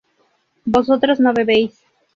[0.65, 1.83] vosotros no bebéis